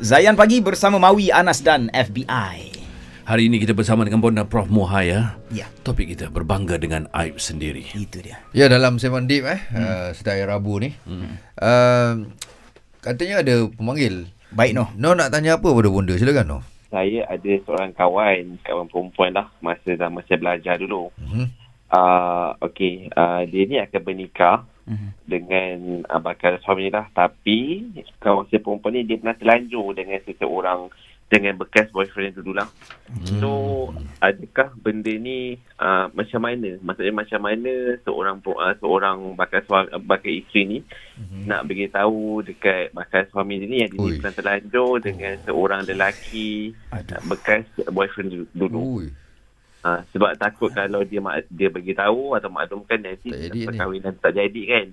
Zayan 0.00 0.32
Pagi 0.32 0.64
bersama 0.64 0.96
Mawi, 0.96 1.28
Anas 1.28 1.60
dan 1.60 1.92
FBI. 1.92 2.72
Hari 3.28 3.52
ini 3.52 3.60
kita 3.60 3.76
bersama 3.76 4.00
dengan 4.00 4.24
Bonda 4.24 4.48
Prof 4.48 4.64
Muhaya. 4.72 5.36
Ya. 5.52 5.68
Topik 5.84 6.16
kita 6.16 6.32
berbangga 6.32 6.80
dengan 6.80 7.04
aib 7.12 7.36
sendiri. 7.36 7.84
Itu 7.92 8.24
dia. 8.24 8.40
Ya 8.56 8.72
dalam 8.72 8.96
Seven 8.96 9.28
Deep 9.28 9.44
eh 9.44 9.60
hmm. 9.60 9.76
uh, 9.76 10.08
setiap 10.16 10.40
hari 10.40 10.48
Rabu 10.48 10.80
ni. 10.80 10.96
Hmm. 11.04 11.36
Uh, 11.52 12.32
katanya 13.04 13.44
ada 13.44 13.68
pemanggil. 13.68 14.32
Baik 14.56 14.72
Noh. 14.72 14.88
No 14.96 15.12
nak 15.12 15.36
tanya 15.36 15.60
apa 15.60 15.68
pada 15.68 15.92
bonda? 15.92 16.16
Silakan 16.16 16.48
Noh. 16.48 16.62
saya 16.88 17.28
ada 17.28 17.52
seorang 17.68 17.92
kawan, 17.92 18.56
kawan 18.64 18.88
perempuan 18.88 19.36
lah 19.36 19.52
masa 19.60 20.00
zaman 20.00 20.24
saya 20.24 20.40
belajar 20.40 20.80
dulu. 20.80 21.12
Mhm. 21.20 21.44
Uh, 21.92 22.56
okay, 22.64 23.12
uh, 23.20 23.44
dia 23.44 23.68
ni 23.68 23.76
akan 23.76 24.00
bernikah 24.00 24.64
Mhm. 24.90 25.08
dengan 25.22 25.76
uh, 26.10 26.18
bakal 26.18 26.58
suami 26.60 26.90
lah. 26.90 27.06
Tapi 27.14 27.86
kawan 28.18 28.50
saya 28.50 28.58
perempuan 28.58 28.98
ni 28.98 29.06
dia 29.06 29.22
pernah 29.22 29.38
terlanjur 29.38 29.94
dengan 29.94 30.18
seseorang 30.26 30.90
dengan 31.30 31.54
bekas 31.54 31.86
boyfriend 31.94 32.42
dulu 32.42 32.58
lah. 32.58 32.66
So, 33.38 33.50
adakah 34.18 34.74
benda 34.74 35.14
ni 35.14 35.54
uh, 35.78 36.10
macam 36.10 36.42
mana? 36.42 36.74
Maksudnya 36.82 37.14
macam 37.14 37.40
mana 37.46 37.72
seorang 38.02 38.42
uh, 38.42 38.74
seorang 38.82 39.38
bakal 39.38 39.62
suami, 39.62 39.94
bakal 40.02 40.26
isteri 40.34 40.62
ni 40.66 40.78
Mhm. 41.20 41.46
nak 41.46 41.70
beritahu 41.70 42.42
dekat 42.42 42.90
bakal 42.90 43.22
suami 43.30 43.62
dia 43.62 43.68
ni 43.70 43.78
yang 43.86 43.92
dia 43.94 44.18
pernah 44.18 44.34
terlanjur 44.34 44.90
dengan 44.98 45.38
seorang 45.46 45.80
lelaki 45.86 46.74
Aduh. 46.90 47.22
bekas 47.30 47.62
boyfriend 47.86 48.34
dulu. 48.34 48.46
dulu. 48.50 48.78
Ui. 48.98 49.06
Ha, 49.80 50.04
sebab 50.06 50.36
takut 50.36 50.68
kalau 50.70 51.00
dia 51.02 51.18
mak, 51.18 51.48
dia 51.48 51.66
bagi 51.66 51.92
tahu 51.92 52.36
atau 52.36 52.46
maklumkan 52.46 53.00
nanti 53.00 53.32
perkahwinan 53.64 54.12
tak 54.14 54.36
jadi 54.36 54.62
kan. 54.66 54.86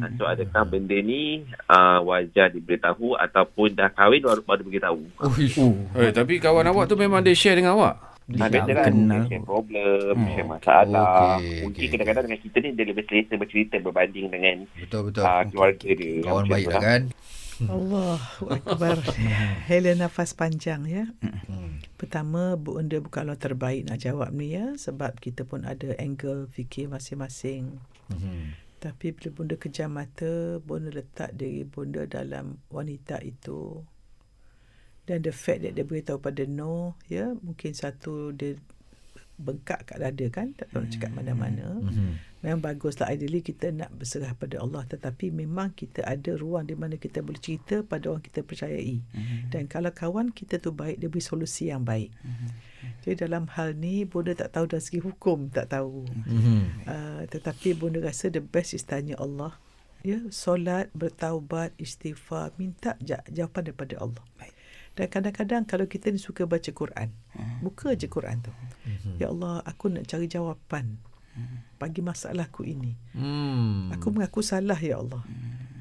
Ha, 0.00 0.04
so 0.12 0.26
adakah 0.26 0.66
benda 0.66 0.98
ni 0.98 1.40
uh, 1.64 2.02
wajar 2.02 2.50
diberitahu 2.50 3.14
ataupun 3.14 3.72
dah 3.72 3.88
kahwin 3.88 4.20
baru, 4.20 4.42
baru 4.42 4.62
beritahu. 4.64 5.02
Ui. 5.24 5.46
Uh, 5.54 5.74
Eh, 5.96 6.10
tapi 6.10 6.36
kawan 6.36 6.66
awak 6.66 6.84
tu 6.84 6.94
memang 6.94 7.20
dia 7.20 7.30
share 7.30 7.54
dengan 7.54 7.74
awak. 7.74 7.94
Ha, 8.26 8.34
Dia 8.40 8.48
biasa 8.50 8.70
kan 8.74 8.90
kenal. 8.90 9.22
share 9.28 9.44
problem, 9.44 10.12
Hmm. 10.16 10.28
share 10.28 10.48
masalah. 10.48 11.36
Okey, 11.36 11.60
Mungkin 11.60 11.78
okey. 11.78 11.90
kadang-kadang 11.92 12.24
dengan 12.24 12.40
kita 12.40 12.56
ni 12.58 12.68
dia 12.72 12.84
lebih 12.86 13.04
selesa 13.04 13.34
bercerita 13.36 13.74
berbanding 13.78 14.26
dengan 14.28 14.56
Betul 14.74 15.00
betul. 15.06 15.22
uh, 15.22 15.42
keluarga 15.46 15.88
dia. 15.92 16.14
Kawan 16.22 16.44
baik 16.48 16.64
tu 16.64 16.72
lah 16.72 16.82
kan. 16.82 17.00
Allahu 17.62 18.50
Akbar. 18.50 18.98
Hela 19.70 19.94
nafas 19.94 20.34
panjang 20.34 20.86
ya. 20.90 21.04
Pertama, 21.94 22.58
bunda 22.58 22.98
bukanlah 22.98 23.38
terbaik 23.38 23.86
nak 23.86 24.02
jawab 24.02 24.34
ni 24.34 24.58
ya. 24.58 24.74
Sebab 24.74 25.22
kita 25.22 25.46
pun 25.46 25.62
ada 25.62 25.94
angle 26.02 26.50
fikir 26.50 26.90
masing-masing. 26.90 27.78
Mhm. 28.10 28.58
Tapi 28.82 29.16
bila 29.16 29.28
bunda 29.32 29.54
kejam 29.56 29.96
mata, 29.96 30.60
bunda 30.60 30.92
letak 30.92 31.32
diri 31.32 31.64
bunda 31.64 32.04
dalam 32.04 32.60
wanita 32.68 33.22
itu. 33.24 33.80
Dan 35.04 35.24
the 35.24 35.32
fact 35.32 35.64
that 35.64 35.76
dia 35.76 35.84
beritahu 35.84 36.20
pada 36.20 36.44
no, 36.48 36.96
ya, 37.08 37.32
mungkin 37.44 37.76
satu 37.76 38.32
dia 38.32 38.56
bengkak 39.36 39.88
kat 39.88 39.98
dada 40.00 40.26
kan, 40.30 40.52
tak 40.56 40.72
tahu 40.72 40.84
nak 40.84 40.92
cakap 40.92 41.10
mana-mana. 41.16 41.80
Mhm. 41.80 42.33
Memang 42.44 42.60
baguslah 42.60 43.08
ideally 43.08 43.40
kita 43.40 43.72
nak 43.72 43.88
berserah 43.96 44.36
pada 44.36 44.60
Allah 44.60 44.84
tetapi 44.84 45.32
memang 45.32 45.72
kita 45.72 46.04
ada 46.04 46.36
ruang 46.36 46.68
di 46.68 46.76
mana 46.76 47.00
kita 47.00 47.24
boleh 47.24 47.40
cerita 47.40 47.80
pada 47.80 48.12
orang 48.12 48.20
kita 48.20 48.44
percayai. 48.44 49.00
Mhm. 49.00 49.48
Dan 49.48 49.64
kalau 49.64 49.88
kawan 49.88 50.28
kita 50.28 50.60
tu 50.60 50.68
baik 50.68 51.00
dia 51.00 51.08
beri 51.08 51.24
solusi 51.24 51.72
yang 51.72 51.88
baik. 51.88 52.12
Mhm. 52.20 52.48
Jadi 53.00 53.16
dalam 53.24 53.48
hal 53.56 53.72
ni 53.80 54.04
bonda 54.04 54.36
tak 54.36 54.52
tahu 54.52 54.68
dari 54.68 54.84
segi 54.84 55.00
hukum 55.00 55.48
tak 55.48 55.72
tahu. 55.72 56.04
Mhm. 56.04 56.84
Uh, 56.84 57.22
tetapi 57.32 57.72
bonda 57.80 58.04
rasa 58.04 58.28
the 58.28 58.44
best 58.44 58.76
is 58.76 58.84
tanya 58.84 59.16
Allah. 59.16 59.56
Ya, 60.04 60.20
solat, 60.28 60.92
bertaubat, 60.92 61.72
istighfar, 61.80 62.52
minta 62.60 62.92
ja- 63.00 63.24
jawapan 63.24 63.72
daripada 63.72 63.96
Allah. 64.04 64.20
Baik. 64.36 64.52
Dan 65.00 65.08
kadang-kadang 65.08 65.62
kalau 65.64 65.88
kita 65.88 66.12
ni 66.12 66.20
suka 66.20 66.44
baca 66.44 66.68
Quran, 66.68 67.08
Mhm. 67.32 67.64
buka 67.64 67.96
je 67.96 68.04
Quran 68.04 68.44
tu. 68.44 68.52
Mhm. 68.84 69.16
Ya 69.16 69.32
Allah, 69.32 69.64
aku 69.64 69.88
nak 69.88 70.04
cari 70.04 70.28
jawapan 70.28 71.00
bagi 71.76 72.00
masalahku 72.00 72.62
ini. 72.62 72.94
Hmm. 73.12 73.90
Aku 73.92 74.10
mengaku 74.10 74.40
salah 74.40 74.78
ya 74.78 74.98
Allah. 74.98 75.22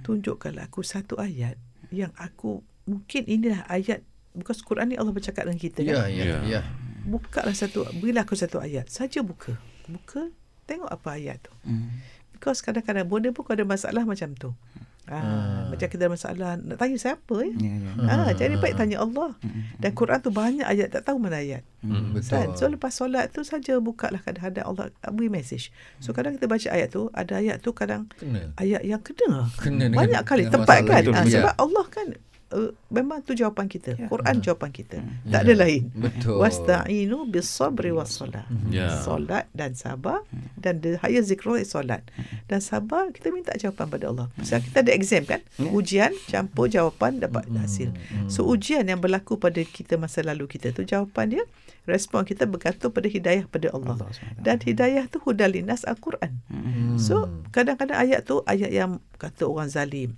Tunjukkanlah 0.03 0.67
aku 0.67 0.83
satu 0.83 1.15
ayat 1.15 1.55
yang 1.93 2.11
aku 2.17 2.59
mungkin 2.83 3.23
inilah 3.23 3.63
ayat 3.69 4.03
bukan 4.33 4.55
Quran 4.65 4.91
ni 4.91 4.95
Allah 4.97 5.13
bercakap 5.13 5.45
dengan 5.47 5.61
kita 5.61 5.79
Ya 5.79 6.03
kan. 6.03 6.09
ya 6.11 6.23
Ya. 6.25 6.37
ya. 6.43 6.61
Bukalah 7.05 7.53
satu 7.53 7.85
berilah 7.99 8.25
aku 8.25 8.35
satu 8.35 8.59
ayat. 8.59 8.89
Saja 8.89 9.21
buka. 9.21 9.55
Buka 9.87 10.27
tengok 10.65 10.89
apa 10.89 11.15
ayat 11.15 11.39
tu. 11.43 11.53
Mm. 11.63 11.87
Because 12.35 12.59
kadang-kadang 12.59 13.07
bonda 13.07 13.31
pun 13.31 13.47
kalau 13.47 13.63
ada 13.63 13.67
masalah 13.67 14.03
macam 14.03 14.35
tu. 14.35 14.51
Ah, 14.75 14.82
Ah. 15.03 15.67
macam 15.67 15.83
kita 15.85 15.99
ada 15.99 16.07
masalah 16.07 16.55
nak 16.55 16.79
tanya 16.79 16.95
siapa 16.95 17.35
ya? 17.43 17.51
Ya, 17.59 17.73
ya. 17.75 17.91
Ah, 18.07 18.31
jadi 18.31 18.55
baik 18.55 18.75
tanya 18.75 19.03
Allah. 19.03 19.35
Dan 19.75 19.91
Quran 19.91 20.15
tu 20.17 20.31
banyak 20.31 20.63
ayat 20.63 20.89
tak 20.89 21.03
tahu 21.03 21.19
mana 21.19 21.37
ayat. 21.37 21.67
Hmm, 21.83 22.15
Kan? 22.15 22.49
betul. 22.49 22.55
So 22.55 22.63
lepas 22.67 22.95
solat 22.95 23.27
tu 23.29 23.43
saja 23.43 23.75
bukalah 23.77 24.23
kadang-kadang 24.23 24.63
Allah 24.63 24.85
beri 25.11 25.27
message. 25.27 25.75
So 25.99 26.15
kadang 26.15 26.39
kita 26.39 26.47
baca 26.47 26.67
ayat 26.69 26.87
tu, 26.89 27.11
ada 27.11 27.35
ayat 27.35 27.59
tu 27.59 27.71
kadang 27.71 28.07
Kena. 28.15 28.55
ayat 28.55 28.79
yang 28.81 29.03
kena. 29.03 29.51
Kena 29.59 29.91
Banyak 29.91 30.23
kali 30.23 30.47
tepat 30.47 30.87
masalah 30.87 31.11
kan? 31.11 31.27
Ya. 31.27 31.35
sebab 31.35 31.53
Allah 31.53 31.85
kan 31.89 32.07
uh, 32.53 32.71
memang 32.87 33.19
tu 33.19 33.33
jawapan 33.33 33.65
kita. 33.65 33.97
Ya. 33.97 34.05
Quran 34.05 34.39
jawapan 34.39 34.69
kita. 34.69 35.01
Tak 35.25 35.41
Ya. 35.41 35.43
ada 35.43 35.53
lain. 35.57 35.89
Betul. 35.91 36.37
Wasta'inu 36.37 37.25
bis 37.25 37.49
sabri 37.49 37.89
was 37.89 38.13
salat. 38.13 38.45
Ya. 38.69 39.01
Solat 39.01 39.49
dan 39.51 39.73
sabar 39.73 40.21
dan 40.55 40.79
the 40.79 41.01
higher 41.01 41.19
zikr 41.19 41.57
is 41.57 41.67
solat. 41.67 42.05
Dan 42.45 42.61
sabar 42.61 43.09
kita 43.09 43.33
minta 43.33 43.51
jawapan 43.53 43.89
pada 43.89 44.05
Allah. 44.07 44.27
Sebab 44.39 44.61
kita 44.63 44.77
ada 44.79 44.91
exam 44.93 45.25
kan? 45.25 45.41
Ujian 45.59 46.13
campur 46.25 46.69
jawapan 46.69 47.17
dapat 47.17 47.49
hasil. 47.51 47.89
So 48.29 48.45
ujian 48.45 48.85
yang 48.85 49.01
berlaku 49.01 49.35
pada 49.35 49.59
kita 49.59 49.97
masa 49.97 50.21
lalu 50.21 50.45
kita 50.45 50.69
tu 50.69 50.85
jawapan 50.85 51.25
dia 51.33 51.43
respon 51.83 52.23
kita 52.23 52.47
bergantung 52.47 52.95
pada 52.95 53.11
hidayah 53.11 53.43
pada 53.43 53.67
Allah. 53.75 53.99
Allah 53.99 54.07
SWT. 54.07 54.39
Dan 54.39 54.55
hidayah 54.63 55.03
tu 55.11 55.19
hudalinas 55.19 55.83
al-Quran. 55.83 56.31
Hmm. 56.47 56.95
So 56.95 57.27
kadang-kadang 57.51 57.99
ayat 57.99 58.23
tu 58.23 58.39
ayat 58.47 58.71
yang 58.71 59.03
kata 59.19 59.43
orang 59.43 59.67
zalim. 59.67 60.15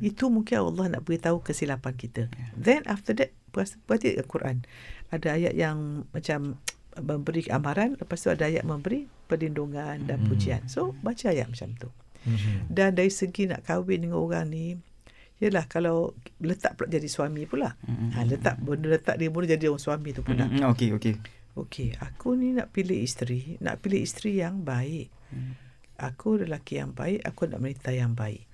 Itu 0.00 0.28
mungkin 0.28 0.56
Allah 0.58 0.98
nak 0.98 1.04
beritahu 1.04 1.38
kesilapan 1.38 1.94
kita. 1.94 2.22
Then 2.56 2.82
after 2.84 3.12
that 3.14 3.30
berarti- 3.50 3.80
berarti 3.84 4.08
Al-Quran. 4.16 4.64
Ada 5.08 5.36
ayat 5.36 5.54
yang 5.54 6.08
macam 6.10 6.56
memberi 7.00 7.46
amaran, 7.48 7.94
lepas 7.94 8.18
tu 8.18 8.28
ada 8.28 8.44
ayat 8.44 8.64
memberi 8.64 9.06
perlindungan 9.24 10.02
dan 10.02 10.24
pujian. 10.24 10.66
So 10.66 10.96
baca 10.98 11.28
ayat 11.28 11.46
macam 11.46 11.76
tu. 11.76 11.88
Mhm. 12.20 12.68
Dan 12.68 12.92
dari 12.94 13.08
segi 13.08 13.46
nak 13.46 13.62
kahwin 13.62 14.02
dengan 14.02 14.18
orang 14.18 14.48
ni, 14.48 14.76
Yelah 15.40 15.64
kalau 15.64 16.12
letak 16.36 16.76
pula 16.76 16.92
jadi 16.92 17.08
suami 17.08 17.48
pula. 17.48 17.72
Ha, 18.12 18.28
letak 18.28 18.60
benda 18.60 18.92
letak 18.92 19.16
dia 19.16 19.32
pun 19.32 19.40
jadi 19.42 19.72
orang 19.72 19.80
suami 19.80 20.12
tu 20.12 20.20
pula. 20.20 20.44
Mm, 20.44 20.68
Okey, 20.68 20.92
okey. 20.92 21.16
Okey, 21.56 21.96
aku 21.96 22.36
ni 22.36 22.52
nak 22.52 22.68
pilih 22.68 23.00
isteri, 23.00 23.56
nak 23.56 23.80
pilih 23.80 24.04
isteri 24.04 24.36
yang 24.36 24.60
baik. 24.60 25.08
Aku 25.96 26.36
lelaki 26.36 26.76
yang 26.76 26.92
baik, 26.92 27.24
aku 27.24 27.44
nak 27.46 27.56
wanita 27.58 27.88
yang 27.88 28.12
baik. 28.12 28.44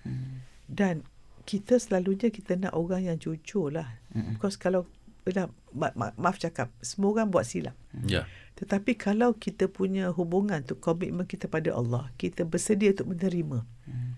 Dan 0.62 1.02
kita 1.46 1.78
selalunya 1.78 2.28
kita 2.28 2.58
nak 2.58 2.74
orang 2.74 3.06
yang 3.06 3.16
jujur 3.16 3.70
lah. 3.70 3.86
Because 4.34 4.58
kalau 4.58 4.84
Yelah, 5.26 5.50
ma- 5.74 5.90
ma- 5.98 6.14
maaf 6.14 6.38
cakap, 6.38 6.70
semua 6.78 7.10
orang 7.10 7.34
buat 7.34 7.42
silap. 7.42 7.74
Ya. 8.06 8.30
Tetapi 8.54 8.94
kalau 8.94 9.34
kita 9.34 9.66
punya 9.66 10.14
hubungan 10.14 10.62
tu, 10.62 10.78
komitmen 10.78 11.26
kita 11.26 11.50
pada 11.50 11.74
Allah, 11.74 12.14
kita 12.14 12.46
bersedia 12.46 12.94
untuk 12.94 13.10
menerima. 13.10 13.66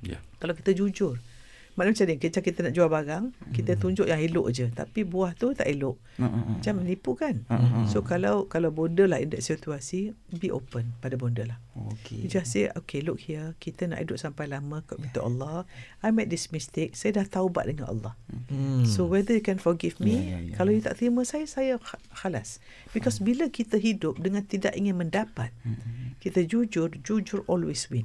Ya. 0.04 0.20
Kalau 0.36 0.52
kita 0.52 0.76
jujur. 0.76 1.16
Maknanya 1.78 1.94
macam 1.94 2.06
ni, 2.08 2.16
kita, 2.18 2.38
kita 2.42 2.58
nak 2.60 2.74
jual 2.74 2.90
barang, 2.90 3.24
kita 3.54 3.78
tunjuk 3.78 4.04
yang 4.04 4.18
elok 4.18 4.50
je. 4.50 4.66
Tapi 4.68 5.06
buah 5.06 5.30
tu 5.32 5.54
tak 5.54 5.64
elok. 5.64 5.94
Mm, 6.18 6.26
mm, 6.26 6.34
mm. 6.34 6.54
Macam 6.58 6.74
menipu 6.76 7.10
kan? 7.14 7.46
So 7.86 8.02
kalau 8.02 8.44
kalau 8.44 8.68
bonda 8.68 9.06
lah 9.06 9.16
in 9.16 9.30
that 9.30 9.40
situasi, 9.40 10.10
be 10.34 10.50
open 10.50 10.90
pada 10.98 11.14
bonda 11.14 11.46
lah. 11.46 11.62
Okey. 11.78 12.18
You 12.18 12.28
just 12.28 12.50
say, 12.50 12.66
okay 12.74 12.98
look 12.98 13.22
here, 13.22 13.54
kita 13.56 13.86
nak 13.86 14.02
hidup 14.02 14.18
sampai 14.18 14.50
lama 14.50 14.82
kat 14.82 14.98
minta 14.98 15.22
Allah. 15.22 15.62
I 16.02 16.10
made 16.10 16.26
this 16.26 16.50
mistake, 16.50 16.92
saya 16.92 17.22
dah 17.22 17.30
taubat 17.30 17.64
dengan 17.64 17.86
Allah. 17.86 18.18
Hmm. 18.50 18.82
So 18.82 19.06
whether 19.06 19.30
you 19.30 19.40
can 19.40 19.56
forgive 19.56 20.02
me, 20.02 20.18
Ya, 20.18 20.34
ya, 20.34 20.38
ya. 20.42 20.54
kalau 20.58 20.74
you 20.74 20.82
tak 20.82 20.98
terima 20.98 21.22
saya, 21.22 21.46
saya 21.46 21.78
kh- 21.78 22.02
khalas. 22.12 22.58
Because 22.90 23.22
bila 23.22 23.46
kita 23.46 23.78
hidup 23.78 24.18
dengan 24.18 24.42
tidak 24.42 24.74
ingin 24.74 24.98
mendapat, 24.98 25.54
kita 26.18 26.42
jujur, 26.42 26.90
jujur 26.98 27.46
always 27.46 27.86
win. 27.86 28.02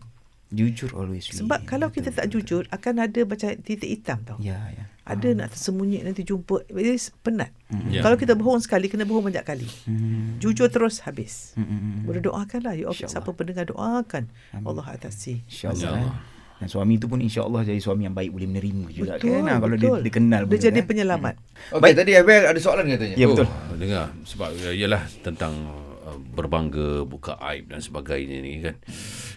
Jujur 0.54 0.94
always. 0.94 1.26
Sebab 1.28 1.66
kalau 1.66 1.90
kita 1.90 2.10
tak 2.10 2.30
jujur, 2.30 2.70
akan 2.70 2.94
ada 3.02 3.22
macam 3.24 3.50
titik 3.58 3.90
hitam 3.90 4.22
tau. 4.22 4.38
Ya, 4.38 4.62
ya. 4.70 4.86
Ada 5.04 5.36
nak 5.36 5.52
tersembunyi 5.52 6.00
nanti 6.00 6.24
jumpa 6.24 6.64
Jadi 6.64 6.96
penat 7.20 7.52
Ya. 7.90 8.00
Kalau 8.00 8.16
kita 8.16 8.34
bohong 8.34 8.64
sekali 8.64 8.88
Kena 8.88 9.04
bohong 9.04 9.28
banyak 9.28 9.44
kali 9.44 9.68
Hmm. 9.84 10.40
Jujur 10.40 10.70
terus 10.70 11.02
habis 11.02 11.52
Hmm, 11.54 11.66
hmm, 11.66 11.76
hmm. 11.76 11.98
Boleh 12.06 12.22
doakanlah 12.22 12.72
you 12.72 12.88
all, 12.88 12.96
InsyaAllah. 12.96 13.12
Siapa 13.20 13.30
pendengar 13.34 13.66
doakan 13.66 14.32
Amin. 14.54 14.64
Allah 14.64 14.86
atasi 14.88 15.44
InsyaAllah. 15.44 16.00
Eh. 16.00 16.14
Dan 16.56 16.68
suami 16.70 16.96
tu 16.96 17.12
pun 17.12 17.20
insyaAllah 17.20 17.66
jadi 17.66 17.76
suami 17.78 18.06
yang 18.06 18.16
baik 18.16 18.32
boleh 18.32 18.48
menerima 18.48 18.86
juga 18.88 19.20
Betul 19.20 19.44
kan. 19.44 19.44
ah, 19.44 19.58
Kalau 19.60 19.76
dia, 19.76 19.84
betul. 19.84 20.00
dia 20.00 20.14
kenal 20.14 20.42
Dia 20.46 20.60
jadi 20.62 20.80
kan. 20.80 20.88
penyelamat 20.88 21.36
Okey, 21.68 21.82
Baik. 21.82 21.96
tadi 21.98 22.12
Abel 22.16 22.42
ada 22.46 22.60
soalan 22.62 22.86
katanya. 22.88 23.16
Ya, 23.18 23.26
betul. 23.28 23.48
Oh, 23.50 23.76
dengar 23.76 24.06
sebab 24.24 24.50
uh, 24.54 24.72
ialah 24.72 25.04
tentang 25.20 25.54
uh, 26.00 26.16
berbangga 26.32 27.04
buka 27.04 27.36
aib 27.44 27.68
dan 27.68 27.82
sebagainya 27.82 28.40
ni 28.40 28.64
kan. 28.64 28.80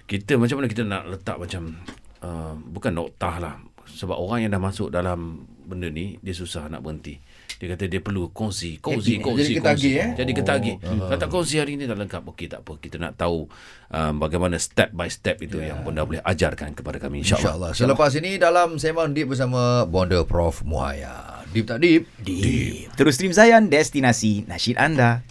Kita 0.06 0.38
macam 0.38 0.56
mana 0.58 0.66
kita 0.66 0.82
nak 0.82 1.02
letak 1.06 1.36
macam 1.36 1.74
uh, 2.22 2.54
bukan 2.56 2.92
noktah 2.94 3.36
lah 3.36 3.54
sebab 3.86 4.14
orang 4.14 4.46
yang 4.46 4.50
dah 4.50 4.60
masuk 4.60 4.88
dalam 4.88 5.42
benda 5.66 5.86
ni 5.86 6.14
dia 6.18 6.30
susah 6.30 6.66
nak 6.66 6.80
berhenti. 6.80 7.18
Dia 7.56 7.72
kata 7.72 7.88
dia 7.88 7.98
perlu 7.98 8.28
kongsi, 8.30 8.76
kongsi, 8.78 9.16
Happy. 9.16 9.24
kongsi. 9.24 9.42
Jadi 9.42 9.54
ketagih, 9.56 9.92
kongsi. 9.96 10.04
eh? 10.04 10.08
Jadi 10.14 10.30
Oh. 10.30 10.36
ketagih. 10.36 10.74
Kalau 10.76 11.16
tak 11.16 11.30
kongsi 11.32 11.54
hari 11.56 11.72
ni 11.74 11.88
tak 11.88 11.96
lengkap. 11.96 12.22
Okey 12.28 12.46
tak 12.46 12.60
apa. 12.60 12.72
Kita 12.76 12.96
nak 13.00 13.16
tahu 13.16 13.48
um, 13.88 14.12
bagaimana 14.20 14.60
step 14.60 14.92
by 14.92 15.08
step 15.08 15.40
itu 15.40 15.58
yang 15.58 15.80
Bonda 15.80 16.04
boleh 16.04 16.20
ajarkan 16.20 16.76
kepada 16.76 17.00
kami 17.00 17.24
insyaAllah. 17.24 17.72
InsyaAllah. 17.72 17.72
Selepas 17.72 18.12
ini 18.14 18.36
dalam 18.36 18.76
Sembang 18.76 19.10
Deep 19.10 19.32
bersama 19.32 19.88
Bonda 19.88 20.20
Prof 20.22 20.60
Muhaya. 20.62 21.42
Deep 21.48 21.64
tak 21.64 21.80
deep? 21.80 22.04
Deep. 22.20 22.92
Terus 22.92 23.16
stream 23.16 23.32
Zayan, 23.32 23.72
destinasi 23.72 24.44
nasyid 24.44 24.76
anda. 24.76 25.24